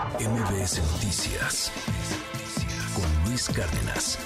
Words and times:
MBS 0.00 0.80
Noticias 0.94 1.70
con 2.94 3.28
Luis 3.28 3.50
Cárdenas. 3.50 4.18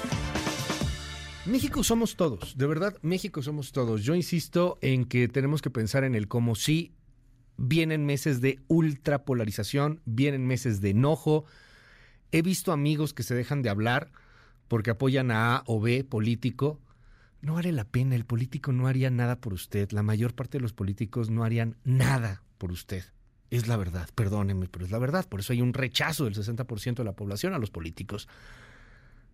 México 1.47 1.83
somos 1.83 2.15
todos, 2.15 2.57
de 2.57 2.67
verdad, 2.69 2.97
México 3.03 3.43
somos 3.43 3.73
todos. 3.73 4.05
Yo 4.05 4.15
insisto 4.15 4.79
en 4.83 5.05
que 5.05 5.27
tenemos 5.27 5.63
que 5.63 5.71
pensar 5.71 6.05
en 6.05 6.15
el 6.15 6.29
cómo 6.29 6.55
sí. 6.55 6.95
Vienen 7.57 8.07
meses 8.07 8.41
de 8.41 8.61
ultrapolarización, 8.69 10.01
vienen 10.05 10.47
meses 10.47 10.81
de 10.81 10.91
enojo. 10.91 11.45
He 12.31 12.43
visto 12.43 12.71
amigos 12.71 13.13
que 13.13 13.25
se 13.25 13.35
dejan 13.35 13.63
de 13.63 13.71
hablar 13.71 14.13
porque 14.69 14.91
apoyan 14.91 15.33
a 15.33 15.57
A 15.57 15.63
o 15.67 15.81
B 15.81 16.05
político. 16.05 16.81
No 17.41 17.55
vale 17.55 17.73
la 17.73 17.85
pena, 17.85 18.15
el 18.15 18.27
político 18.27 18.71
no 18.71 18.87
haría 18.87 19.11
nada 19.11 19.41
por 19.41 19.53
usted. 19.53 19.91
La 19.91 20.05
mayor 20.05 20.35
parte 20.35 20.59
de 20.59 20.63
los 20.63 20.73
políticos 20.73 21.31
no 21.31 21.43
harían 21.43 21.77
nada 21.83 22.45
por 22.59 22.71
usted. 22.71 23.14
Es 23.51 23.69
la 23.69 23.77
verdad, 23.77 24.09
perdónenme, 24.15 24.69
pero 24.69 24.85
es 24.85 24.91
la 24.91 24.99
verdad. 24.99 25.29
Por 25.29 25.41
eso 25.41 25.53
hay 25.53 25.63
un 25.63 25.75
rechazo 25.75 26.25
del 26.25 26.35
60% 26.35 26.97
de 26.97 27.05
la 27.05 27.15
población 27.15 27.55
a 27.55 27.59
los 27.59 27.71
políticos. 27.71 28.29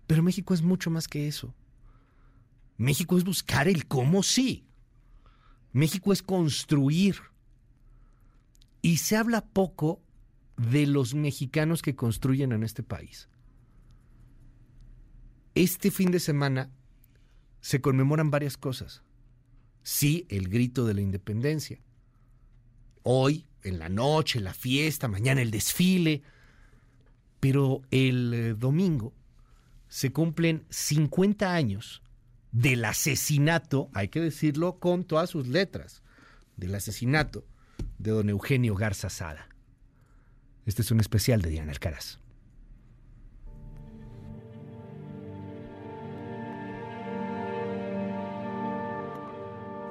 Pero 0.06 0.22
México 0.22 0.54
es 0.54 0.62
mucho 0.62 0.90
más 0.90 1.08
que 1.08 1.28
eso. 1.28 1.54
México 2.76 3.16
es 3.16 3.24
buscar 3.24 3.68
el 3.68 3.86
cómo 3.86 4.22
sí. 4.22 4.66
México 5.72 6.12
es 6.12 6.22
construir. 6.22 7.16
Y 8.82 8.96
se 8.98 9.16
habla 9.16 9.44
poco 9.44 10.02
de 10.56 10.86
los 10.86 11.14
mexicanos 11.14 11.82
que 11.82 11.94
construyen 11.94 12.52
en 12.52 12.62
este 12.62 12.82
país. 12.82 13.28
Este 15.54 15.90
fin 15.90 16.10
de 16.10 16.20
semana 16.20 16.70
se 17.60 17.80
conmemoran 17.80 18.30
varias 18.30 18.56
cosas. 18.56 19.02
Sí, 19.82 20.26
el 20.28 20.48
grito 20.48 20.84
de 20.84 20.94
la 20.94 21.00
independencia. 21.00 21.80
Hoy, 23.02 23.46
en 23.62 23.78
la 23.78 23.88
noche, 23.88 24.40
la 24.40 24.54
fiesta, 24.54 25.08
mañana 25.08 25.42
el 25.42 25.50
desfile. 25.50 26.22
Pero 27.40 27.82
el 27.90 28.34
eh, 28.34 28.54
domingo 28.54 29.14
se 29.88 30.12
cumplen 30.12 30.64
50 30.70 31.54
años 31.54 32.02
del 32.52 32.84
asesinato, 32.84 33.90
hay 33.92 34.08
que 34.08 34.20
decirlo 34.20 34.78
con 34.78 35.04
todas 35.04 35.30
sus 35.30 35.46
letras, 35.46 36.02
del 36.56 36.74
asesinato 36.74 37.44
de 37.98 38.10
don 38.10 38.28
Eugenio 38.28 38.74
Garza 38.74 39.08
Sada. 39.08 39.48
Este 40.66 40.82
es 40.82 40.90
un 40.90 41.00
especial 41.00 41.42
de 41.42 41.50
Diana 41.50 41.72
Alcaraz. 41.72 42.18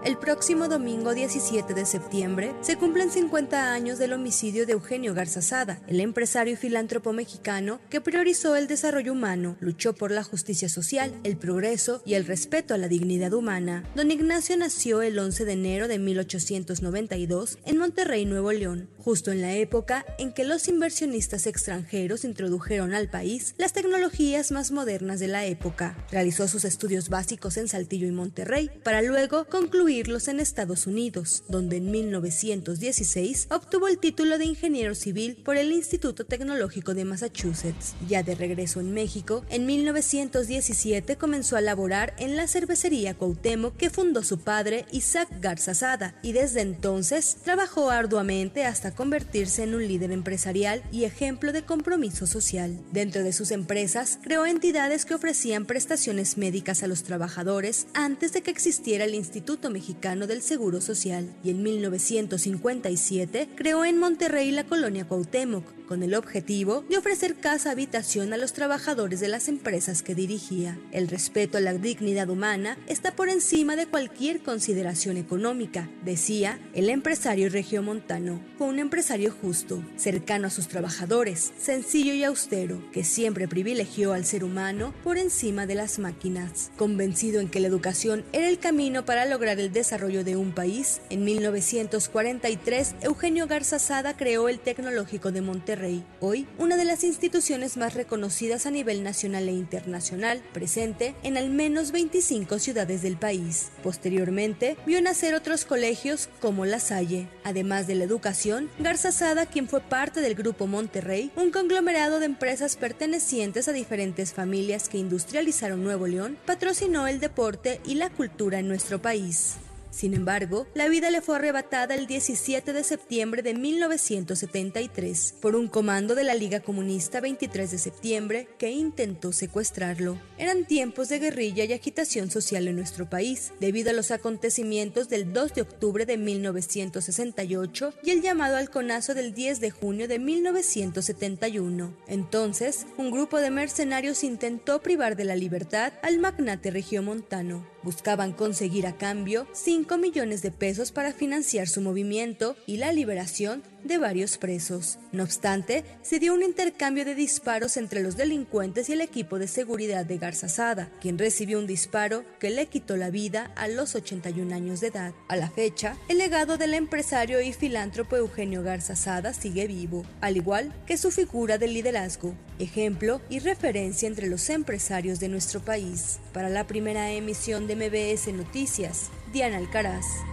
El 0.02 0.17
próximo 0.17 0.69
domingo 0.69 1.14
17 1.14 1.73
de 1.73 1.86
septiembre 1.86 2.55
se 2.61 2.78
cumplen 2.78 3.11
50 3.11 3.73
años 3.73 4.00
del 4.00 4.14
homicidio 4.14 4.66
de 4.66 4.72
Eugenio 4.72 5.14
Garza 5.14 5.41
Sada, 5.41 5.81
el 5.88 6.00
empresario 6.00 6.53
y 6.53 6.56
filántropo 6.56 7.11
mexicano 7.11 7.81
que 7.89 8.00
priorizó 8.00 8.56
el 8.56 8.67
desarrollo 8.67 9.11
humano, 9.11 9.58
luchó 9.59 9.94
por 9.94 10.11
la 10.11 10.23
justicia 10.23 10.69
social, 10.69 11.19
el 11.25 11.36
progreso 11.36 12.02
y 12.06 12.14
el 12.14 12.25
respeto 12.25 12.73
a 12.73 12.78
la 12.78 12.88
dignidad 12.88 13.33
humana. 13.33 13.83
Don 13.94 14.09
Ignacio 14.09 14.56
nació 14.56 15.02
el 15.02 15.19
11 15.19 15.44
de 15.44 15.52
enero 15.52 15.89
de 15.89 16.00
1892 16.00 17.58
en 17.66 17.78
Monterrey, 17.78 18.25
Nuevo 18.25 18.53
León, 18.53 18.89
justo 19.00 19.34
en 19.34 19.41
la 19.41 19.53
época 19.56 20.06
en 20.17 20.31
que 20.31 20.45
los 20.45 20.69
inversionistas 20.69 21.45
extranjeros 21.45 22.23
introdujeron 22.23 22.94
al 22.94 23.09
país 23.09 23.53
las 23.58 23.73
tecnologías 23.73 24.53
más 24.53 24.72
modernas 24.72 25.19
de 25.19 25.28
la 25.28 25.45
época. 25.45 25.97
Realizó 26.09 26.47
sus 26.47 26.63
estudios 26.63 27.09
básicos 27.09 27.58
en 27.58 27.67
Saltillo 27.67 28.08
y 28.08 28.11
Monterrey 28.11 28.72
para 28.81 29.02
luego 29.02 29.44
concluir 29.50 29.88
en 29.89 30.39
Estados 30.39 30.85
Unidos, 30.85 31.43
donde 31.47 31.77
en 31.77 31.89
1916 31.89 33.47
obtuvo 33.49 33.87
el 33.87 33.97
título 33.97 34.37
de 34.37 34.45
ingeniero 34.45 34.93
civil 34.93 35.35
por 35.43 35.57
el 35.57 35.71
Instituto 35.71 36.27
Tecnológico 36.27 36.93
de 36.93 37.05
Massachusetts. 37.05 37.95
Ya 38.07 38.21
de 38.21 38.35
regreso 38.35 38.81
en 38.81 38.93
México, 38.93 39.43
en 39.49 39.65
1917 39.65 41.17
comenzó 41.17 41.57
a 41.57 41.61
laborar 41.61 42.13
en 42.19 42.35
la 42.35 42.45
cervecería 42.45 43.15
Cuauhtémoc 43.15 43.77
que 43.77 43.89
fundó 43.89 44.21
su 44.21 44.38
padre 44.38 44.85
Isaac 44.91 45.28
Garza 45.41 45.73
Sada 45.73 46.13
y 46.22 46.33
desde 46.33 46.61
entonces 46.61 47.38
trabajó 47.44 47.89
arduamente 47.89 48.66
hasta 48.66 48.94
convertirse 48.94 49.63
en 49.63 49.73
un 49.73 49.88
líder 49.88 50.11
empresarial 50.11 50.83
y 50.91 51.05
ejemplo 51.05 51.51
de 51.51 51.66
compromiso 51.66 52.28
social. 52.28 52.79
Dentro 52.91 53.23
de 53.23 53.33
sus 53.33 53.49
empresas, 53.49 54.19
creó 54.22 54.45
entidades 54.45 55.05
que 55.05 55.16
ofrecían 55.16 55.66
prestaciones 55.66 56.38
médicas 56.38 56.83
a 56.83 56.88
los 56.88 57.01
trabajadores 57.01 57.88
antes 57.95 58.33
de 58.33 58.44
que 58.44 58.51
existiera 58.51 59.05
el 59.05 59.16
Instituto 59.16 59.72
Mexicano 59.72 59.78
del 60.28 60.41
Seguro 60.41 60.81
Social 60.81 61.29
y 61.41 61.51
en 61.51 61.63
1957 61.63 63.50
creó 63.56 63.85
en 63.85 63.97
Monterrey 63.97 64.51
la 64.51 64.66
colonia 64.66 65.07
Cuauhtémoc 65.07 65.63
con 65.88 66.03
el 66.03 66.13
objetivo 66.13 66.84
de 66.88 67.00
ofrecer 67.00 67.35
casa 67.35 67.72
habitación 67.72 68.31
a 68.31 68.38
los 68.38 68.53
trabajadores 68.53 69.19
de 69.19 69.28
las 69.28 69.47
empresas 69.47 70.03
que 70.03 70.13
dirigía. 70.13 70.78
El 70.91 71.07
respeto 71.07 71.57
a 71.57 71.62
la 71.62 71.73
dignidad 71.73 72.29
humana 72.29 72.78
está 72.85 73.16
por 73.16 73.28
encima 73.28 73.75
de 73.75 73.88
cualquier 73.88 74.44
consideración 74.44 75.17
económica, 75.17 75.90
decía 76.06 76.59
el 76.75 76.91
empresario 76.91 77.50
regiomontano. 77.50 78.40
Fue 78.59 78.67
un 78.67 78.78
empresario 78.78 79.31
justo, 79.31 79.84
cercano 79.97 80.46
a 80.46 80.51
sus 80.51 80.67
trabajadores, 80.67 81.53
sencillo 81.57 82.13
y 82.13 82.23
austero, 82.23 82.84
que 82.91 83.03
siempre 83.03 83.47
privilegió 83.47 84.13
al 84.13 84.25
ser 84.25 84.44
humano 84.44 84.94
por 85.03 85.17
encima 85.17 85.66
de 85.66 85.73
las 85.73 85.97
máquinas. 85.97 86.69
Convencido 86.78 87.40
en 87.40 87.47
que 87.47 87.61
la 87.61 87.67
educación 87.67 88.25
era 88.31 88.47
el 88.47 88.59
camino 88.59 89.06
para 89.06 89.25
lograr 89.25 89.59
el 89.59 89.69
desarrollo 89.72 90.24
de 90.24 90.35
un 90.35 90.52
país, 90.52 91.02
en 91.09 91.24
1943 91.24 92.96
Eugenio 93.02 93.47
Garza 93.47 93.80
Sada 93.80 94.16
creó 94.16 94.50
el 94.50 94.59
Tecnológico 94.59 95.31
de 95.31 95.41
Monterrey, 95.41 96.03
hoy 96.19 96.47
una 96.57 96.78
de 96.78 96.85
las 96.85 97.03
instituciones 97.03 97.78
más 97.78 97.94
reconocidas 97.94 98.66
a 98.66 98.72
nivel 98.72 99.03
nacional 99.03 99.50
e 99.50 99.53
internacional, 99.53 100.41
presente 100.53 101.16
en 101.24 101.38
al 101.38 101.50
menos 101.50 101.91
25 101.91 102.59
ciudades 102.59 103.02
del 103.02 103.18
país. 103.18 103.69
Posteriormente, 103.84 104.78
vio 104.85 105.02
nacer 105.02 105.35
otros 105.35 105.66
colegios 105.66 106.29
como 106.41 106.66
La 106.66 106.79
Salle. 106.79 107.28
Además 107.44 107.88
de 107.88 107.96
la 107.96 108.03
educación, 108.03 108.69
Garza 108.79 109.12
Sada, 109.12 109.46
quien 109.46 109.68
fue 109.68 109.81
parte 109.81 110.22
del 110.22 110.35
Grupo 110.35 110.68
Monterrey, 110.68 111.31
un 111.35 111.52
conglomerado 111.52 112.19
de 112.19 112.25
empresas 112.25 112.75
pertenecientes 112.75 113.68
a 113.68 113.74
diferentes 113.74 114.34
familias 114.34 114.90
que 114.90 114.97
industrializaron 114.97 115.84
Nuevo 115.84 116.08
León, 116.08 116.38
patrocinó 116.46 117.08
el 117.08 117.19
deporte 117.19 117.81
y 117.85 117.96
la 117.96 118.09
cultura 118.09 118.59
en 118.59 118.68
nuestro 118.68 119.02
país. 119.02 119.59
Sin 119.91 120.13
embargo, 120.13 120.67
la 120.75 120.88
vida 120.88 121.09
le 121.09 121.22
fue 121.22 121.35
arrebatada 121.35 121.95
el 121.95 122.07
17 122.07 122.73
de 122.73 122.83
septiembre 122.83 123.41
de 123.41 123.53
1973 123.53 125.35
por 125.41 125.55
un 125.55 125.67
comando 125.67 126.16
de 126.16 126.23
la 126.23 126.35
Liga 126.35 126.59
Comunista 126.59 127.19
23 127.22 127.72
de 127.72 127.77
septiembre 127.77 128.47
que 128.57 128.69
intentó 128.69 129.33
secuestrarlo. 129.33 130.19
Eran 130.38 130.66
tiempos 130.66 131.09
de 131.09 131.19
guerrilla 131.19 131.66
y 131.66 131.73
agitación 131.73 132.29
social 132.29 132.67
en 132.67 132.75
nuestro 132.75 133.09
país, 133.09 133.51
debido 133.59 133.89
a 133.89 133.94
los 133.94 134.11
acontecimientos 134.11 135.09
del 135.09 135.33
2 135.33 135.55
de 135.55 135.61
octubre 135.61 136.05
de 136.05 136.17
1968 136.17 137.94
y 138.03 138.11
el 138.11 138.22
llamado 138.22 138.57
al 138.57 138.69
conazo 138.69 139.13
del 139.13 139.33
10 139.33 139.59
de 139.59 139.72
junio 139.72 140.07
de 140.07 140.19
1971. 140.19 141.94
Entonces, 142.07 142.85
un 142.97 143.11
grupo 143.11 143.38
de 143.39 143.49
mercenarios 143.49 144.23
intentó 144.23 144.81
privar 144.81 145.16
de 145.16 145.25
la 145.25 145.35
libertad 145.35 145.94
al 146.03 146.19
magnate 146.19 146.72
regiomontano. 146.72 147.66
Buscaban 147.81 148.33
conseguir 148.33 148.85
a 148.88 148.97
cambio 148.97 149.47
5 149.79 149.97
millones 149.97 150.41
de 150.41 150.51
pesos 150.51 150.91
para 150.91 151.13
financiar 151.13 151.69
su 151.69 151.79
movimiento 151.79 152.57
y 152.66 152.78
la 152.78 152.91
liberación 152.91 153.63
de 153.85 153.97
varios 153.97 154.38
presos. 154.38 155.00
No 155.13 155.23
obstante, 155.23 155.85
se 156.01 156.19
dio 156.19 156.34
un 156.34 156.44
intercambio 156.44 157.06
de 157.06 157.16
disparos 157.16 157.78
entre 157.78 158.03
los 158.03 158.17
delincuentes 158.17 158.90
y 158.90 158.94
el 158.94 159.00
equipo 159.00 159.40
de 159.40 159.47
seguridad 159.47 160.06
de 160.06 160.17
Garza 160.17 160.50
Sada, 160.50 160.91
quien 161.00 161.17
recibió 161.17 161.59
un 161.59 161.66
disparo 161.66 162.25
que 162.40 162.50
le 162.50 162.67
quitó 162.67 162.97
la 162.97 163.09
vida 163.09 163.53
a 163.56 163.69
los 163.69 163.95
81 163.95 164.53
años 164.53 164.81
de 164.81 164.88
edad. 164.88 165.13
A 165.29 165.38
la 165.38 165.50
fecha, 165.50 165.96
el 166.09 166.17
legado 166.17 166.57
del 166.57 166.73
empresario 166.73 167.40
y 167.40 167.53
filántropo 167.53 168.17
Eugenio 168.17 168.63
Garza 168.63 168.97
Sada 168.97 169.34
sigue 169.34 169.66
vivo, 169.66 170.06
al 170.19 170.35
igual 170.35 170.73
que 170.85 170.97
su 170.97 171.09
figura 171.09 171.57
de 171.57 171.67
liderazgo, 171.67 172.35
ejemplo 172.59 173.22
y 173.29 173.40
referencia 173.40 174.08
entre 174.09 174.28
los 174.28 174.49
empresarios 174.49 175.22
de 175.22 175.29
nuestro 175.29 175.61
país. 175.61 176.20
Para 176.34 176.49
la 176.49 176.67
primera 176.67 177.11
emisión 177.11 177.66
de 177.67 177.78
MBS 177.78 178.34
Noticias, 178.34 179.09
Diana 179.31 179.58
Alcaraz. 179.58 180.23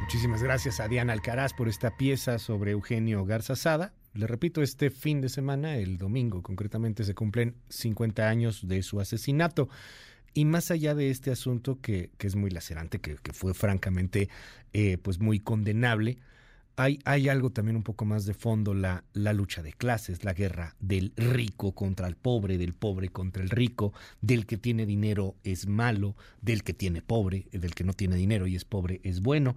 Muchísimas 0.00 0.42
gracias 0.42 0.78
a 0.78 0.86
Diana 0.86 1.12
Alcaraz 1.12 1.52
por 1.52 1.68
esta 1.68 1.96
pieza 1.96 2.38
sobre 2.38 2.70
Eugenio 2.70 3.24
Garza 3.24 3.56
Sada. 3.56 3.92
Le 4.14 4.28
repito, 4.28 4.62
este 4.62 4.90
fin 4.90 5.20
de 5.20 5.28
semana, 5.28 5.76
el 5.76 5.98
domingo 5.98 6.42
concretamente, 6.42 7.02
se 7.02 7.14
cumplen 7.14 7.56
50 7.68 8.28
años 8.28 8.68
de 8.68 8.82
su 8.82 9.00
asesinato. 9.00 9.68
Y 10.34 10.44
más 10.44 10.70
allá 10.70 10.94
de 10.94 11.10
este 11.10 11.32
asunto 11.32 11.80
que, 11.80 12.10
que 12.16 12.28
es 12.28 12.36
muy 12.36 12.50
lacerante, 12.50 13.00
que, 13.00 13.16
que 13.16 13.32
fue 13.32 13.54
francamente 13.54 14.28
eh, 14.72 14.96
pues 14.98 15.18
muy 15.18 15.40
condenable, 15.40 16.18
hay, 16.76 16.98
hay, 17.04 17.28
algo 17.28 17.50
también 17.50 17.76
un 17.76 17.82
poco 17.82 18.04
más 18.04 18.26
de 18.26 18.34
fondo, 18.34 18.74
la, 18.74 19.04
la 19.14 19.32
lucha 19.32 19.62
de 19.62 19.72
clases, 19.72 20.24
la 20.24 20.34
guerra 20.34 20.76
del 20.78 21.12
rico 21.16 21.72
contra 21.72 22.06
el 22.06 22.16
pobre, 22.16 22.58
del 22.58 22.74
pobre 22.74 23.08
contra 23.08 23.42
el 23.42 23.50
rico, 23.50 23.92
del 24.20 24.46
que 24.46 24.58
tiene 24.58 24.86
dinero 24.86 25.36
es 25.42 25.66
malo, 25.66 26.16
del 26.42 26.62
que 26.62 26.74
tiene 26.74 27.02
pobre, 27.02 27.48
del 27.50 27.74
que 27.74 27.84
no 27.84 27.94
tiene 27.94 28.16
dinero 28.16 28.46
y 28.46 28.56
es 28.56 28.64
pobre 28.64 29.00
es 29.04 29.20
bueno 29.20 29.56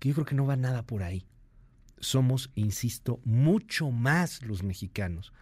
que 0.00 0.08
yo 0.08 0.14
creo 0.14 0.26
que 0.26 0.34
no 0.34 0.46
va 0.46 0.56
nada 0.56 0.82
por 0.82 1.02
ahí. 1.02 1.26
somos, 1.98 2.50
insisto, 2.54 3.20
mucho 3.24 3.90
más 3.90 4.42
los 4.42 4.62
mexicanos 4.62 5.34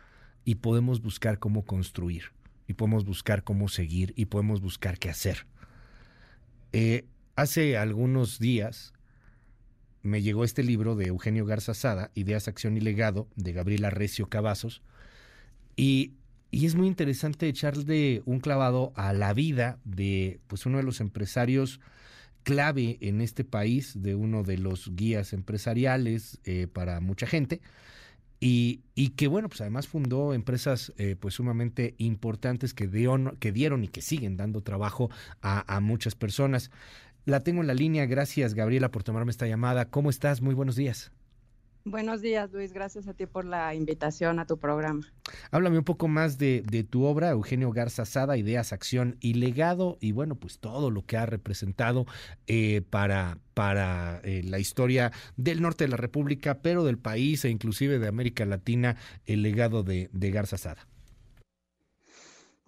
y 0.45 0.57
podemos 0.57 1.01
buscar 1.01 1.39
cómo 1.39 1.65
construir 1.65 2.33
y 2.67 2.75
podemos 2.75 3.05
buscar 3.05 3.45
cómo 3.45 3.69
seguir 3.69 4.13
y 4.17 4.27
podemos 4.27 4.61
buscar 4.61 4.99
qué 4.99 5.09
hacer. 5.09 5.47
Eh, 6.73 7.07
hace 7.37 7.77
algunos 7.79 8.41
días 8.41 8.93
me 10.03 10.23
llegó 10.23 10.45
este 10.45 10.63
libro 10.63 10.97
de 10.97 11.07
Eugenio 11.07 11.45
Garza 11.45 11.75
Sada, 11.75 12.11
Ideas, 12.15 12.49
Acción 12.49 12.77
y 12.77 12.81
Legado, 12.81 13.29
de 13.37 13.53
Gabriela 13.53 13.91
Recio 13.91 14.29
Cavazos, 14.29 14.83
y, 15.77 16.15
y, 16.51 16.67
es 16.67 16.75
muy 16.75 16.89
interesante 16.89 17.49
echarle 17.49 18.23
un 18.25 18.41
clavado 18.41 18.93
a 18.97 19.13
la 19.13 19.33
vida 19.33 19.79
de 19.85 20.41
pues, 20.49 20.67
uno 20.67 20.79
de 20.79 20.83
los 20.83 21.01
empresarios 21.01 21.81
clave 22.43 22.99
en 23.01 23.21
este 23.21 23.45
país, 23.45 24.03
de 24.03 24.15
uno 24.15 24.43
de 24.43 24.59
los 24.59 24.95
guías 24.97 25.33
empresariales 25.33 26.41
eh, 26.45 26.67
para 26.67 27.01
mucha 27.01 27.27
gente. 27.27 27.61
Y, 28.41 28.81
y, 28.95 29.11
que 29.11 29.27
bueno, 29.27 29.49
pues 29.49 29.61
además 29.61 29.89
fundó 29.89 30.33
empresas 30.33 30.93
eh, 30.97 31.17
pues 31.19 31.35
sumamente 31.35 31.95
importantes 31.99 32.73
que, 32.73 32.87
dio, 32.87 33.17
que 33.41 33.53
dieron 33.53 33.85
y 33.85 33.89
que 33.89 34.01
siguen 34.01 34.37
dando 34.37 34.63
trabajo 34.63 35.11
a 35.43 35.81
muchas 35.81 36.15
personas. 36.15 36.71
La 37.29 37.41
tengo 37.41 37.61
en 37.61 37.67
la 37.67 37.75
línea. 37.75 38.07
Gracias, 38.07 38.55
Gabriela, 38.55 38.91
por 38.91 39.05
tomarme 39.05 39.31
esta 39.31 39.47
llamada. 39.47 39.85
¿Cómo 39.91 40.09
estás? 40.09 40.41
Muy 40.41 40.55
buenos 40.55 40.77
días. 40.77 41.13
Buenos 41.85 42.23
días, 42.23 42.51
Luis. 42.55 42.73
Gracias 42.73 43.07
a 43.07 43.13
ti 43.13 43.27
por 43.27 43.45
la 43.45 43.75
invitación 43.75 44.39
a 44.39 44.47
tu 44.47 44.57
programa. 44.57 45.03
Háblame 45.51 45.77
un 45.77 45.85
poco 45.85 46.09
más 46.09 46.39
de, 46.39 46.63
de, 46.63 46.85
tu 46.85 47.05
obra, 47.05 47.29
Eugenio 47.29 47.71
Garza 47.71 48.07
Sada, 48.07 48.39
Ideas, 48.39 48.73
Acción 48.73 49.19
y 49.21 49.35
Legado, 49.35 49.99
y 50.01 50.13
bueno, 50.13 50.37
pues 50.37 50.59
todo 50.59 50.91
lo 50.91 51.05
que 51.05 51.19
ha 51.19 51.27
representado 51.27 52.07
eh, 52.47 52.81
para, 52.89 53.37
para 53.53 54.23
eh, 54.25 54.43
la 54.43 54.59
historia 54.59 55.13
del 55.37 55.61
norte 55.61 55.85
de 55.85 55.89
la 55.89 55.99
República, 55.99 56.63
pero 56.63 56.83
del 56.83 56.97
país 56.97 57.45
e 57.45 57.51
inclusive 57.51 57.99
de 57.99 58.09
América 58.09 58.47
Latina, 58.47 58.97
el 59.27 59.43
legado 59.43 59.83
de, 59.83 60.09
de 60.15 60.31
Garza 60.31 60.57
Sada. 60.57 60.89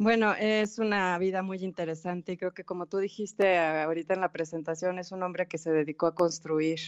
Bueno, 0.02 0.32
es 0.32 0.78
una 0.78 1.18
vida 1.18 1.42
muy 1.42 1.58
interesante 1.58 2.32
y 2.32 2.36
creo 2.38 2.54
que 2.54 2.64
como 2.64 2.86
tú 2.86 2.96
dijiste 2.96 3.58
ahorita 3.58 4.14
en 4.14 4.22
la 4.22 4.32
presentación, 4.32 4.98
es 4.98 5.12
un 5.12 5.22
hombre 5.22 5.46
que 5.46 5.58
se 5.58 5.70
dedicó 5.70 6.06
a 6.06 6.14
construir 6.14 6.80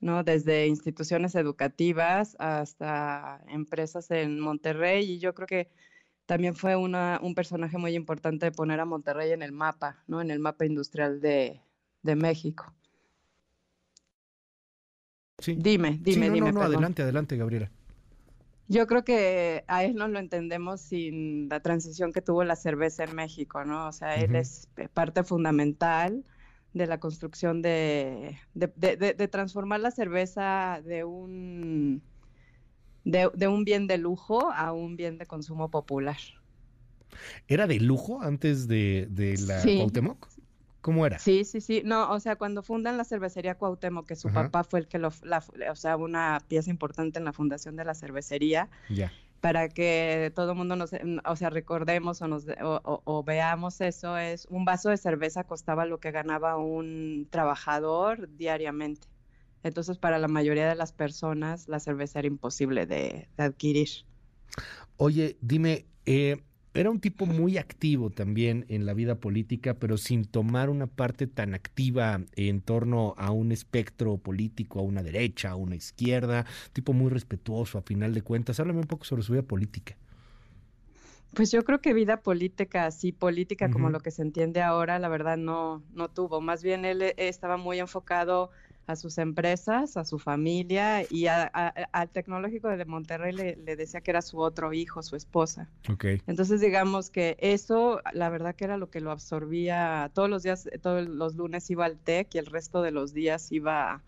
¿no? 0.00 0.22
Desde 0.22 0.66
instituciones 0.66 1.34
educativas 1.34 2.36
hasta 2.38 3.42
empresas 3.48 4.10
en 4.10 4.38
Monterrey 4.38 5.12
y 5.12 5.18
yo 5.18 5.34
creo 5.34 5.46
que 5.46 5.70
también 6.26 6.54
fue 6.54 6.76
una, 6.76 7.18
un 7.22 7.34
personaje 7.34 7.78
muy 7.78 7.94
importante 7.94 8.44
de 8.44 8.52
poner 8.52 8.80
a 8.80 8.84
Monterrey 8.84 9.32
en 9.32 9.40
el 9.40 9.52
mapa, 9.52 10.02
¿no? 10.06 10.20
En 10.20 10.30
el 10.30 10.38
mapa 10.38 10.66
industrial 10.66 11.22
de, 11.22 11.62
de 12.02 12.16
México. 12.16 12.70
Sí. 15.38 15.54
Dime, 15.58 15.98
dime, 16.02 16.26
sí, 16.26 16.28
no, 16.28 16.34
dime. 16.34 16.52
No, 16.52 16.60
no, 16.60 16.66
adelante, 16.66 17.00
adelante, 17.00 17.36
Gabriela. 17.38 17.70
Yo 18.68 18.86
creo 18.86 19.04
que 19.04 19.64
a 19.68 19.84
él 19.84 19.94
no 19.94 20.08
lo 20.08 20.18
entendemos 20.18 20.80
sin 20.80 21.48
la 21.48 21.60
transición 21.60 22.12
que 22.12 22.20
tuvo 22.20 22.42
la 22.42 22.56
cerveza 22.56 23.04
en 23.04 23.14
México, 23.14 23.64
¿no? 23.64 23.86
O 23.86 23.92
sea, 23.92 24.16
él 24.16 24.32
uh 24.32 24.34
-huh. 24.34 24.40
es 24.40 24.68
parte 24.92 25.22
fundamental 25.22 26.24
de 26.72 26.86
la 26.86 26.98
construcción 27.00 27.62
de, 27.62 28.36
de, 28.54 28.70
de, 28.76 29.14
de, 29.14 29.28
transformar 29.28 29.80
la 29.80 29.90
cerveza 29.90 30.82
de 30.84 31.04
un, 31.04 32.02
de, 33.04 33.48
un 33.48 33.64
bien 33.64 33.86
de 33.86 33.98
lujo 33.98 34.50
a 34.52 34.72
un 34.72 34.96
bien 34.96 35.16
de 35.16 35.26
consumo 35.26 35.70
popular. 35.70 36.18
¿Era 37.48 37.66
de 37.66 37.80
lujo 37.80 38.20
antes 38.20 38.68
de, 38.68 39.08
la 39.46 39.60
sí. 39.60 39.76
Cuauhtémoc? 39.78 40.28
¿Cómo 40.86 41.04
era? 41.04 41.18
Sí, 41.18 41.44
sí, 41.44 41.60
sí. 41.60 41.82
No, 41.84 42.12
o 42.12 42.20
sea, 42.20 42.36
cuando 42.36 42.62
fundan 42.62 42.96
la 42.96 43.02
cervecería 43.02 43.56
Cuauhtémoc, 43.56 44.06
que 44.06 44.14
su 44.14 44.28
Ajá. 44.28 44.44
papá 44.44 44.62
fue 44.62 44.78
el 44.78 44.86
que 44.86 45.00
lo, 45.00 45.10
la, 45.24 45.42
o 45.68 45.74
sea, 45.74 45.96
una 45.96 46.38
pieza 46.46 46.70
importante 46.70 47.18
en 47.18 47.24
la 47.24 47.32
fundación 47.32 47.74
de 47.74 47.84
la 47.84 47.96
cervecería. 47.96 48.70
Ya 48.88 49.10
para 49.40 49.68
que 49.68 50.32
todo 50.34 50.52
el 50.52 50.56
mundo 50.56 50.76
nos, 50.76 50.90
o 50.92 51.36
sea, 51.36 51.50
recordemos 51.50 52.22
o, 52.22 52.28
nos, 52.28 52.46
o, 52.48 52.80
o, 52.84 53.02
o, 53.04 53.22
veamos 53.22 53.80
eso, 53.80 54.16
es 54.16 54.46
un 54.46 54.64
vaso 54.64 54.88
de 54.88 54.96
cerveza 54.96 55.44
costaba 55.44 55.86
lo 55.86 55.98
que 56.00 56.10
ganaba 56.10 56.56
un 56.56 57.28
trabajador 57.30 58.28
diariamente. 58.36 59.06
Entonces, 59.62 59.98
para 59.98 60.18
la 60.18 60.26
mayoría 60.26 60.68
de 60.68 60.74
las 60.74 60.92
personas, 60.92 61.68
la 61.68 61.80
cerveza 61.80 62.20
era 62.20 62.28
imposible 62.28 62.86
de, 62.86 63.28
de 63.36 63.44
adquirir. 63.44 63.88
Oye, 64.96 65.36
dime, 65.40 65.86
eh, 66.06 66.42
era 66.76 66.90
un 66.90 67.00
tipo 67.00 67.26
muy 67.26 67.58
activo 67.58 68.10
también 68.10 68.66
en 68.68 68.86
la 68.86 68.94
vida 68.94 69.16
política, 69.16 69.74
pero 69.74 69.96
sin 69.96 70.24
tomar 70.24 70.70
una 70.70 70.86
parte 70.86 71.26
tan 71.26 71.54
activa 71.54 72.20
en 72.34 72.60
torno 72.60 73.14
a 73.16 73.30
un 73.30 73.52
espectro 73.52 74.18
político, 74.18 74.80
a 74.80 74.82
una 74.82 75.02
derecha, 75.02 75.50
a 75.50 75.56
una 75.56 75.74
izquierda, 75.74 76.44
tipo 76.72 76.92
muy 76.92 77.10
respetuoso 77.10 77.78
a 77.78 77.82
final 77.82 78.14
de 78.14 78.22
cuentas. 78.22 78.60
Háblame 78.60 78.80
un 78.80 78.86
poco 78.86 79.04
sobre 79.04 79.22
su 79.22 79.32
vida 79.32 79.42
política. 79.42 79.96
Pues 81.34 81.50
yo 81.50 81.64
creo 81.64 81.80
que 81.80 81.92
vida 81.92 82.22
política, 82.22 82.86
así 82.86 83.12
política 83.12 83.66
uh 83.66 83.68
-huh. 83.68 83.72
como 83.72 83.90
lo 83.90 84.00
que 84.00 84.10
se 84.10 84.22
entiende 84.22 84.62
ahora, 84.62 84.98
la 84.98 85.08
verdad 85.08 85.36
no, 85.36 85.82
no 85.92 86.08
tuvo. 86.08 86.40
Más 86.40 86.62
bien 86.62 86.84
él 86.84 87.02
estaba 87.16 87.56
muy 87.56 87.78
enfocado 87.78 88.50
a 88.86 88.96
sus 88.96 89.18
empresas, 89.18 89.96
a 89.96 90.04
su 90.04 90.18
familia 90.18 91.02
y 91.10 91.26
a, 91.26 91.50
a, 91.52 91.68
al 91.92 92.08
tecnológico 92.08 92.68
de 92.68 92.84
Monterrey 92.84 93.32
le, 93.32 93.56
le, 93.56 93.76
decía 93.76 94.00
que 94.00 94.12
era 94.12 94.22
su 94.22 94.38
otro 94.38 94.72
hijo, 94.72 95.02
su 95.02 95.16
esposa. 95.16 95.68
Okay. 95.88 96.22
Entonces 96.26 96.60
digamos 96.60 97.10
que 97.10 97.36
eso, 97.40 98.00
la 98.12 98.28
verdad 98.30 98.54
que 98.54 98.64
era 98.64 98.76
lo 98.76 98.90
que 98.90 99.00
lo 99.00 99.10
absorbía 99.10 100.10
todos 100.14 100.30
los 100.30 100.42
días, 100.42 100.68
todos 100.82 101.06
los 101.08 101.34
lunes 101.34 101.68
iba 101.70 101.84
al 101.84 101.98
TEC 101.98 102.34
y 102.34 102.38
el 102.38 102.46
resto 102.46 102.82
de 102.82 102.92
los 102.92 103.12
días 103.12 103.50
iba 103.50 104.02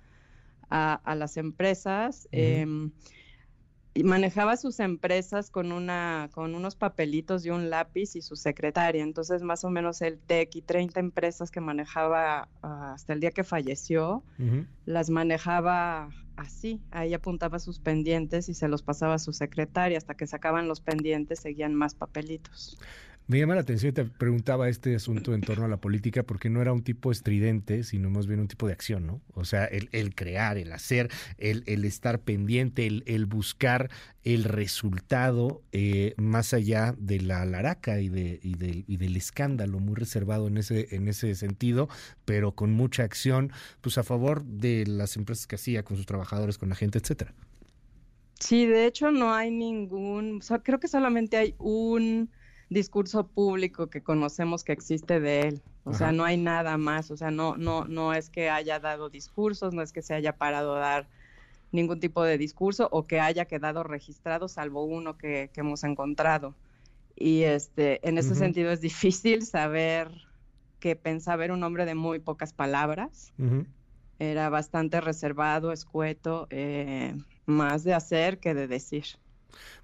a, 0.71 0.95
a 0.95 1.15
las 1.15 1.37
empresas. 1.37 2.29
Uh 2.33 2.37
-huh. 2.37 2.39
eh, 2.39 2.91
y 3.99 4.05
manejaba 4.05 4.57
sus 4.57 4.79
empresas 4.79 5.51
con 5.51 5.73
una 5.73 6.31
con 6.33 6.55
unos 6.55 6.77
papelitos 6.77 7.45
y 7.45 7.51
un 7.51 7.69
lápiz 7.69 8.15
y 8.15 8.23
su 8.23 8.37
secretaria. 8.37 9.03
Entonces, 9.03 9.43
más 9.43 9.65
o 9.65 9.71
menos 9.71 10.03
el 10.03 10.21
TEC 10.21 10.55
y 10.55 10.63
30 10.63 11.01
empresas 11.01 11.51
que 11.51 11.61
manejaba 11.61 12.49
uh, 12.63 12.95
hasta 12.95 13.13
el 13.13 13.19
día 13.19 13.33
que 13.33 13.43
falleció, 13.43 14.23
uh 14.39 14.43
-huh. 14.43 14.67
las 14.87 15.11
manejaba 15.11 16.11
así. 16.37 16.81
Ahí 16.93 17.13
apuntaba 17.13 17.59
sus 17.59 17.81
pendientes 17.81 18.49
y 18.49 18.55
se 18.55 18.69
los 18.69 18.85
pasaba 18.85 19.15
a 19.15 19.19
su 19.19 19.33
secretaria. 19.33 19.99
Hasta 19.99 20.15
que 20.15 20.29
sacaban 20.29 20.69
los 20.69 20.81
pendientes, 20.81 21.41
seguían 21.41 21.75
más 21.75 21.97
papelitos. 21.97 22.79
Me 23.29 23.39
llama 23.39 23.55
la 23.55 23.61
atención, 23.61 23.93
te 23.93 24.07
preguntaba 24.07 24.71
este 24.71 24.95
asunto 24.95 25.35
en 25.35 25.43
torno 25.43 25.67
a 25.67 25.69
la 25.69 25.77
política, 25.77 26.23
porque 26.23 26.49
no 26.49 26.63
era 26.63 26.73
un 26.73 26.83
tipo 26.83 27.13
estridente, 27.13 27.85
sino 27.85 28.09
más 28.09 28.27
bien 28.27 28.41
un 28.41 28.49
tipo 28.49 28.67
de 28.67 28.73
acción, 28.73 29.07
¿no? 29.07 29.21
O 29.35 29.45
sea, 29.45 29.67
el, 29.67 30.15
crear, 30.15 30.57
el 30.57 30.73
hacer, 30.73 31.11
el, 31.37 31.85
estar 31.85 32.21
pendiente, 32.21 32.87
el, 32.87 33.27
buscar 33.27 33.91
el 34.25 34.45
resultado 34.45 35.61
eh, 35.73 36.15
más 36.17 36.55
allá 36.55 36.95
de 36.97 37.21
la 37.21 37.45
laraca 37.45 38.01
y, 38.01 38.07
y, 38.07 38.85
y, 38.87 38.97
del 38.97 39.15
escándalo, 39.15 39.79
muy 39.79 39.95
reservado 39.95 40.49
en 40.49 40.57
ese, 40.57 40.97
en 40.97 41.07
ese 41.07 41.35
sentido, 41.35 41.91
pero 42.25 42.53
con 42.53 42.73
mucha 42.73 43.03
acción, 43.03 43.53
pues 43.83 43.99
a 43.99 44.05
favor 44.05 44.43
de 44.43 44.87
las 44.87 45.17
empresas 45.17 45.47
que 45.47 45.57
hacía, 45.57 45.83
con 45.83 45.99
sus 45.99 46.07
trabajadores, 46.07 46.57
con 46.57 46.71
la 46.71 46.77
gente, 46.77 46.99
etcétera. 46.99 47.35
Sí, 48.41 48.65
de 48.65 48.87
hecho 48.87 49.11
no 49.11 49.35
hay 49.35 49.51
ningún, 49.51 50.39
o 50.39 50.43
sea, 50.43 50.61
creo 50.61 50.81
que 50.81 50.89
solamente 50.89 51.37
hay 51.37 51.55
un 51.59 52.31
discurso 52.71 53.27
público 53.27 53.89
que 53.89 54.03
conocemos 54.03 54.65
que 54.65 54.73
existe 54.73 55.21
de 55.21 55.41
él. 55.43 55.63
O 55.85 55.91
Ajá. 55.91 55.99
sea, 55.99 56.13
no 56.13 56.25
hay 56.25 56.37
nada 56.37 56.77
más. 56.77 57.11
O 57.11 57.17
sea, 57.17 57.31
no, 57.31 57.57
no, 57.57 57.85
no 57.85 58.13
es 58.13 58.31
que 58.31 58.51
haya 58.51 58.79
dado 58.81 59.09
discursos, 59.09 59.75
no 59.75 59.83
es 59.83 59.93
que 59.93 60.03
se 60.03 60.15
haya 60.15 60.37
parado 60.37 60.77
a 60.77 60.81
dar 60.81 61.09
ningún 61.73 62.01
tipo 62.01 62.23
de 62.25 62.39
discurso 62.39 62.89
o 62.91 63.07
que 63.07 63.21
haya 63.21 63.45
quedado 63.45 63.83
registrado, 63.83 64.49
salvo 64.49 64.85
uno 64.85 65.19
que, 65.19 65.51
que 65.53 65.61
hemos 65.61 65.85
encontrado. 65.85 66.55
Y 67.15 67.43
este, 67.43 68.07
en 68.09 68.19
ese 68.19 68.31
uh 68.31 68.33
-huh. 68.33 68.39
sentido 68.39 68.71
es 68.71 68.81
difícil 68.81 69.45
saber 69.45 70.11
que 70.81 70.95
pensaba 70.95 71.45
era 71.45 71.55
un 71.55 71.63
hombre 71.65 71.85
de 71.85 71.95
muy 71.95 72.19
pocas 72.21 72.53
palabras. 72.53 73.33
Uh 73.39 73.45
-huh. 73.45 73.67
Era 74.21 74.49
bastante 74.49 75.01
reservado, 75.01 75.73
escueto, 75.73 76.49
eh, 76.51 77.17
más 77.47 77.85
de 77.85 77.95
hacer 77.95 78.39
que 78.39 78.55
de 78.55 78.67
decir. 78.67 79.05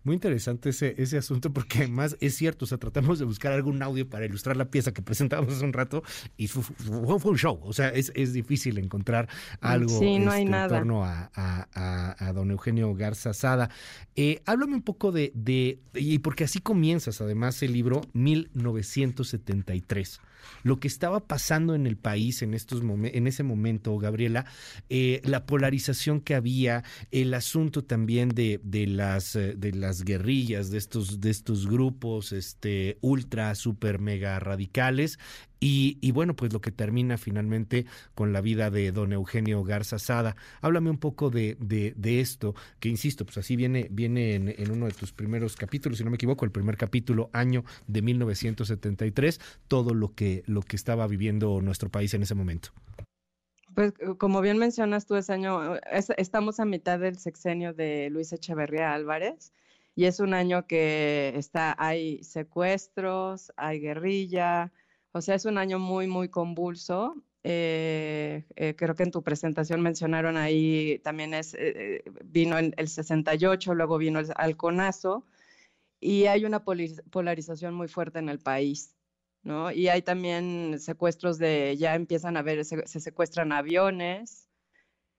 Muy 0.02 0.14
interesante 0.14 0.70
ese, 0.70 0.94
ese 0.98 1.16
asunto 1.16 1.52
porque 1.52 1.78
además 1.78 2.16
es 2.20 2.36
cierto, 2.36 2.66
o 2.66 2.68
sea, 2.68 2.78
tratamos 2.78 3.18
de 3.18 3.24
buscar 3.24 3.52
algún 3.52 3.82
audio 3.82 4.08
para 4.08 4.26
ilustrar 4.26 4.56
la 4.56 4.66
pieza 4.66 4.92
que 4.92 5.02
presentábamos 5.02 5.54
hace 5.54 5.64
un 5.64 5.72
rato 5.72 6.02
y 6.36 6.48
fue, 6.48 6.62
un 6.86 7.38
show, 7.38 7.58
o 7.62 7.72
sea, 7.72 7.88
es, 7.88 8.12
es, 8.14 8.34
difícil 8.34 8.78
encontrar 8.78 9.28
algo 9.60 9.98
sí, 9.98 10.18
no 10.18 10.34
este, 10.34 10.42
en 10.42 10.68
torno 10.68 11.04
a, 11.04 11.30
a, 11.34 11.68
a, 11.74 12.28
a, 12.28 12.32
don 12.32 12.50
Eugenio 12.50 12.92
Garza 12.94 13.32
Sada. 13.32 13.70
Eh, 14.16 14.42
háblame 14.44 14.74
un 14.74 14.82
poco 14.82 15.12
de, 15.12 15.30
de, 15.34 15.78
y 15.94 16.18
porque 16.18 16.42
así 16.44 16.60
comienzas 16.60 17.20
además 17.20 17.62
el 17.62 17.72
libro 17.72 18.02
1973 18.12 20.20
lo 20.62 20.80
que 20.80 20.88
estaba 20.88 21.26
pasando 21.26 21.74
en 21.74 21.86
el 21.86 21.96
país 21.96 22.42
en, 22.42 22.54
estos 22.54 22.82
en 22.82 23.26
ese 23.26 23.42
momento, 23.42 23.96
Gabriela, 23.98 24.46
eh, 24.88 25.20
la 25.24 25.46
polarización 25.46 26.20
que 26.20 26.34
había, 26.34 26.84
el 27.10 27.34
asunto 27.34 27.84
también 27.84 28.28
de, 28.30 28.60
de, 28.62 28.86
las, 28.86 29.34
de 29.34 29.72
las 29.72 30.04
guerrillas, 30.04 30.70
de 30.70 30.78
estos, 30.78 31.20
de 31.20 31.30
estos 31.30 31.66
grupos 31.66 32.32
este, 32.32 32.98
ultra, 33.00 33.54
super, 33.54 33.98
mega 33.98 34.38
radicales. 34.38 35.18
Y, 35.66 36.10
bueno, 36.12 36.36
pues 36.36 36.52
lo 36.52 36.60
que 36.60 36.70
termina 36.70 37.16
finalmente 37.16 37.86
con 38.14 38.34
la 38.34 38.42
vida 38.42 38.70
de 38.70 38.92
don 38.92 39.14
Eugenio 39.14 39.64
Garza 39.64 39.98
Sada. 39.98 40.36
Háblame 40.60 40.90
un 40.90 40.98
poco 40.98 41.30
de, 41.30 41.56
de, 41.58 42.20
esto, 42.20 42.54
que 42.80 42.90
insisto, 42.90 43.24
pues 43.24 43.38
así 43.38 43.56
viene, 43.56 43.88
viene 43.90 44.34
en, 44.34 44.48
en, 44.48 44.70
uno 44.70 44.84
de 44.84 44.92
tus 44.92 45.12
primeros 45.12 45.56
capítulos, 45.56 45.96
si 45.96 46.04
no 46.04 46.10
me 46.10 46.16
equivoco, 46.16 46.44
el 46.44 46.50
primer 46.50 46.76
capítulo, 46.76 47.30
año 47.32 47.64
de 47.86 48.02
1973, 48.02 49.40
todo 49.66 49.94
lo 49.94 50.14
que, 50.14 50.33
lo 50.46 50.62
que 50.62 50.76
estaba 50.76 51.06
viviendo 51.06 51.60
nuestro 51.60 51.88
país 51.90 52.14
en 52.14 52.22
ese 52.22 52.34
momento. 52.34 52.70
Pues 53.74 53.92
como 54.18 54.40
bien 54.40 54.58
mencionas 54.58 55.06
tú, 55.06 55.16
ese 55.16 55.32
año, 55.32 55.76
estamos 56.16 56.60
a 56.60 56.64
mitad 56.64 56.98
del 56.98 57.18
sexenio 57.18 57.74
de 57.74 58.08
Luis 58.10 58.32
Echeverría 58.32 58.94
Álvarez 58.94 59.52
y 59.96 60.04
es 60.04 60.20
un 60.20 60.34
año 60.34 60.66
que 60.66 61.32
está, 61.36 61.74
hay 61.78 62.22
secuestros, 62.22 63.52
hay 63.56 63.80
guerrilla, 63.80 64.72
o 65.12 65.20
sea, 65.20 65.34
es 65.34 65.44
un 65.44 65.58
año 65.58 65.78
muy, 65.78 66.06
muy 66.06 66.28
convulso. 66.28 67.16
Eh, 67.44 68.44
eh, 68.56 68.74
creo 68.76 68.94
que 68.94 69.02
en 69.02 69.10
tu 69.10 69.22
presentación 69.22 69.82
mencionaron 69.82 70.36
ahí 70.36 71.00
también 71.04 71.34
es, 71.34 71.54
eh, 71.58 72.02
vino 72.24 72.58
el, 72.58 72.74
el, 72.78 72.88
68, 72.88 73.74
luego 73.74 73.98
vino 73.98 74.18
el 74.18 74.32
halconazo 74.36 75.26
y 76.00 76.26
hay 76.26 76.44
una 76.44 76.64
polarización 76.64 77.74
muy 77.74 77.88
fuerte 77.88 78.18
en 78.18 78.28
el 78.28 78.38
país. 78.38 78.94
¿No? 79.44 79.70
Y 79.70 79.88
hay 79.88 80.02
también 80.02 80.78
secuestros 80.80 81.38
de, 81.38 81.76
ya 81.78 81.94
empiezan 81.94 82.36
a 82.36 82.42
ver, 82.42 82.64
se, 82.64 82.86
secuestran 82.86 83.52
aviones 83.52 84.48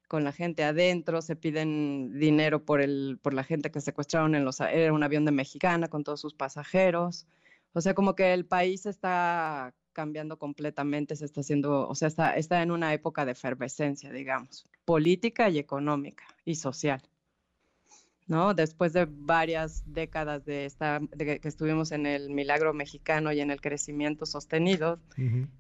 con 0.07 0.23
la 0.23 0.31
gente 0.31 0.63
adentro, 0.63 1.21
se 1.21 1.35
piden 1.35 2.19
dinero 2.19 2.65
por, 2.65 2.81
el, 2.81 3.19
por 3.21 3.33
la 3.33 3.43
gente 3.43 3.71
que 3.71 3.81
secuestraron 3.81 4.35
en 4.35 4.43
los, 4.45 4.59
era 4.59 4.93
un 4.93 5.03
avión 5.03 5.25
de 5.25 5.31
Mexicana 5.31 5.87
con 5.87 6.03
todos 6.03 6.21
sus 6.21 6.33
pasajeros. 6.33 7.27
O 7.73 7.81
sea, 7.81 7.93
como 7.93 8.15
que 8.15 8.33
el 8.33 8.45
país 8.45 8.85
está 8.85 9.73
cambiando 9.93 10.37
completamente, 10.37 11.15
se 11.15 11.25
está 11.25 11.41
haciendo, 11.41 11.87
o 11.87 11.95
sea, 11.95 12.07
está, 12.07 12.35
está 12.35 12.61
en 12.61 12.71
una 12.71 12.93
época 12.93 13.25
de 13.25 13.31
efervescencia, 13.31 14.11
digamos, 14.11 14.69
política 14.85 15.49
y 15.49 15.57
económica 15.57 16.25
y 16.43 16.55
social. 16.55 17.01
¿No? 18.27 18.53
Después 18.53 18.93
de 18.93 19.07
varias 19.09 19.83
décadas 19.85 20.45
de, 20.45 20.65
esta, 20.65 20.99
de 21.15 21.39
que 21.39 21.47
estuvimos 21.47 21.91
en 21.91 22.05
el 22.05 22.29
milagro 22.29 22.73
mexicano 22.73 23.31
y 23.31 23.39
en 23.39 23.51
el 23.51 23.61
crecimiento 23.61 24.25
sostenido, 24.25 24.99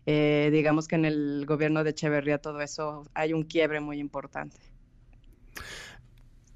eh, 0.05 0.49
digamos 0.51 0.87
que 0.87 0.95
en 0.95 1.05
el 1.05 1.45
gobierno 1.45 1.83
de 1.83 1.91
Echeverría 1.91 2.39
todo 2.39 2.61
eso 2.61 3.03
hay 3.13 3.33
un 3.33 3.43
quiebre 3.43 3.79
muy 3.81 3.99
importante. 3.99 4.57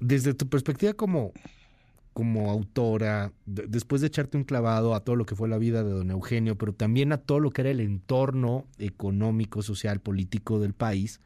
Desde 0.00 0.34
tu 0.34 0.48
perspectiva 0.48 0.94
como, 0.94 1.32
como 2.12 2.50
autora, 2.50 3.32
después 3.46 4.00
de 4.00 4.08
echarte 4.08 4.36
un 4.36 4.44
clavado 4.44 4.94
a 4.94 5.04
todo 5.04 5.14
lo 5.14 5.26
que 5.26 5.36
fue 5.36 5.48
la 5.48 5.58
vida 5.58 5.84
de 5.84 5.90
don 5.90 6.10
Eugenio, 6.10 6.56
pero 6.58 6.72
también 6.72 7.12
a 7.12 7.18
todo 7.18 7.38
lo 7.38 7.50
que 7.50 7.60
era 7.62 7.70
el 7.70 7.80
entorno 7.80 8.66
económico, 8.78 9.62
social, 9.62 10.00
político 10.00 10.58
del 10.58 10.72
país, 10.72 11.20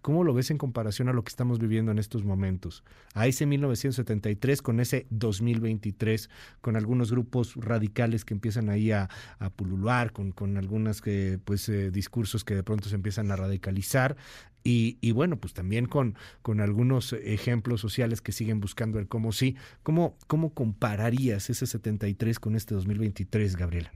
¿Cómo 0.00 0.22
lo 0.22 0.32
ves 0.32 0.50
en 0.50 0.58
comparación 0.58 1.08
a 1.08 1.12
lo 1.12 1.24
que 1.24 1.30
estamos 1.30 1.58
viviendo 1.58 1.90
en 1.90 1.98
estos 1.98 2.24
momentos? 2.24 2.84
A 3.14 3.26
ese 3.26 3.46
1973 3.46 4.62
con 4.62 4.78
ese 4.78 5.06
2023, 5.10 6.30
con 6.60 6.76
algunos 6.76 7.10
grupos 7.10 7.56
radicales 7.56 8.24
que 8.24 8.34
empiezan 8.34 8.68
ahí 8.70 8.92
a, 8.92 9.08
pulular, 9.56 10.12
con, 10.12 10.30
con 10.30 10.56
algunos 10.56 11.02
pues, 11.44 11.68
eh, 11.68 11.90
discursos 11.90 12.44
que 12.44 12.54
de 12.54 12.62
pronto 12.62 12.88
se 12.88 12.94
empiezan 12.94 13.30
a 13.32 13.36
radicalizar. 13.36 14.16
Y, 14.64 15.12
bueno, 15.12 15.38
pues 15.38 15.54
también 15.54 15.86
con, 15.86 16.14
con 16.42 16.60
algunos 16.60 17.14
ejemplos 17.14 17.80
sociales 17.80 18.20
que 18.20 18.32
siguen 18.32 18.60
buscando 18.60 18.98
el 18.98 19.08
cómo 19.08 19.32
sí. 19.32 19.56
¿Cómo, 19.82 20.18
¿Cómo 20.26 20.52
compararías 20.52 21.48
ese 21.48 21.66
73 21.66 22.38
con 22.38 22.54
este 22.54 22.74
2023, 22.74 23.56
Gabriela? 23.56 23.90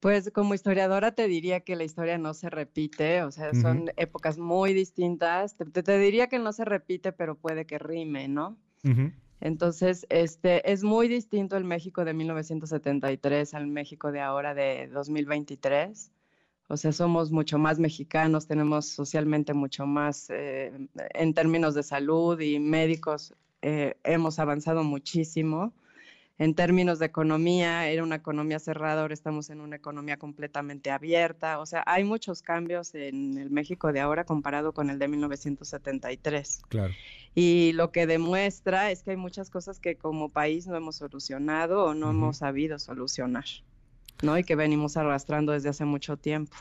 Pues 0.00 0.30
como 0.32 0.54
historiadora 0.54 1.12
te 1.12 1.28
diría 1.28 1.60
que 1.60 1.76
la 1.76 1.84
historia 1.84 2.16
no 2.16 2.32
se 2.32 2.48
repite, 2.48 3.22
o 3.22 3.30
sea, 3.30 3.52
son 3.54 3.90
épocas 3.96 4.38
muy 4.38 4.72
distintas. 4.72 5.56
Te, 5.56 5.98
diría 5.98 6.28
que 6.28 6.38
no 6.38 6.54
se 6.54 6.64
repite, 6.64 7.12
pero 7.12 7.34
puede 7.34 7.66
que 7.66 7.78
rime, 7.78 8.26
¿no? 8.26 8.56
Entonces, 9.42 10.06
este, 10.08 10.70
es 10.72 10.82
muy 10.82 11.06
distinto 11.06 11.58
el 11.58 11.64
México 11.64 12.06
de 12.06 12.14
1973 12.14 13.52
al 13.52 13.66
México 13.66 14.10
de 14.10 14.20
ahora 14.20 14.54
de 14.54 14.88
2023. 14.88 16.10
O 16.68 16.76
sea, 16.78 16.92
somos 16.92 17.30
mucho 17.30 17.58
más 17.58 17.78
mexicanos, 17.78 18.46
tenemos 18.46 18.86
socialmente 18.86 19.52
mucho 19.52 19.86
más, 19.86 20.30
eh, 20.30 20.72
en 21.14 21.34
términos 21.34 21.74
de 21.74 21.82
salud 21.82 22.40
y 22.40 22.58
médicos, 22.58 23.34
eh, 23.60 23.96
hemos 24.04 24.38
avanzado 24.38 24.82
muchísimo 24.82 25.74
en 26.40 26.54
términos 26.54 26.98
de 26.98 27.04
economía, 27.04 27.86
era 27.88 28.02
una 28.02 28.16
economía 28.16 28.58
cerrada, 28.58 29.02
ahora 29.02 29.12
estamos 29.12 29.50
en 29.50 29.60
una 29.60 29.76
economía 29.76 30.16
completamente 30.16 30.90
abierta. 30.90 31.58
O 31.58 31.66
sea, 31.66 31.84
hay 31.86 32.02
muchos 32.02 32.40
cambios 32.40 32.94
en 32.94 33.36
el 33.36 33.50
México 33.50 33.92
de 33.92 34.00
ahora 34.00 34.24
comparado 34.24 34.72
con 34.72 34.88
el 34.88 34.98
de 34.98 35.06
1973. 35.06 36.62
Claro. 36.70 36.94
Y 37.34 37.72
lo 37.74 37.92
que 37.92 38.06
demuestra 38.06 38.90
es 38.90 39.02
que 39.02 39.10
hay 39.10 39.18
muchas 39.18 39.50
cosas 39.50 39.80
que 39.80 39.96
como 39.96 40.30
país 40.30 40.66
no 40.66 40.76
hemos 40.76 40.96
solucionado 40.96 41.84
o 41.84 41.94
no 41.94 42.08
hemos 42.08 42.38
sabido 42.38 42.78
solucionar, 42.78 43.44
¿no? 44.22 44.38
Y 44.38 44.42
que 44.42 44.56
venimos 44.56 44.96
arrastrando 44.96 45.52
desde 45.52 45.68
hace 45.68 45.84
mucho 45.84 46.16
tiempo. 46.16 46.56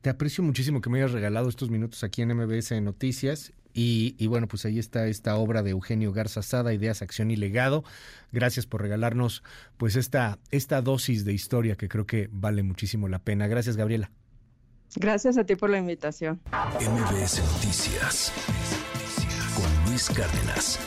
Te 0.00 0.10
aprecio 0.10 0.42
muchísimo 0.42 0.80
que 0.80 0.90
me 0.90 0.98
hayas 0.98 1.12
regalado 1.12 1.48
estos 1.48 1.70
minutos 1.70 2.02
aquí 2.02 2.22
en 2.22 2.34
MBS 2.34 2.82
Noticias 2.82 3.52
y, 3.72 4.26
bueno, 4.26 4.48
pues 4.48 4.64
ahí 4.64 4.78
está 4.78 5.06
esta 5.06 5.36
obra 5.36 5.62
de 5.62 5.70
Eugenio 5.70 6.12
Garza 6.12 6.42
Sada, 6.42 6.72
Ideas, 6.72 7.02
Acción 7.02 7.30
y 7.30 7.36
Legado. 7.36 7.84
Gracias 8.32 8.66
por 8.66 8.82
regalarnos 8.82 9.42
pues 9.76 9.96
esta, 9.96 10.38
esta 10.50 10.82
dosis 10.82 11.24
de 11.24 11.32
historia 11.32 11.76
que 11.76 11.88
creo 11.88 12.06
que 12.06 12.28
vale 12.32 12.62
muchísimo 12.62 13.08
la 13.08 13.18
pena. 13.18 13.46
Gracias, 13.46 13.76
Gabriela. 13.76 14.10
Gracias 14.96 15.38
a 15.38 15.44
ti 15.44 15.54
por 15.54 15.70
la 15.70 15.78
invitación. 15.78 16.40
MBS 16.50 17.42
Noticias 17.52 18.32
con 19.54 19.90
Luis 19.90 20.08
Cárdenas. 20.10 20.78